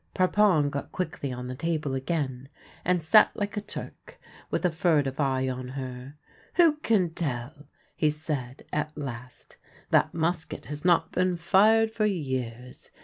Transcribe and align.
Parpon 0.15 0.71
got 0.71 0.91
quickly 0.91 1.31
on 1.31 1.45
the 1.45 1.53
table 1.53 1.93
again 1.93 2.49
and 2.83 3.03
sat 3.03 3.29
like 3.35 3.55
a 3.55 3.61
Turk, 3.61 4.19
with 4.49 4.65
a 4.65 4.71
furtive 4.71 5.19
eye 5.19 5.47
on 5.47 5.67
her." 5.67 6.15
Who 6.55 6.77
can 6.77 7.11
tell!" 7.11 7.67
he 7.95 8.09
said 8.09 8.65
at 8.73 8.97
last." 8.97 9.57
That 9.91 10.11
musket 10.11 10.65
has 10.65 10.83
not 10.83 11.11
been 11.11 11.37
fired 11.37 11.91
for 11.91 12.07
years. 12.07 12.89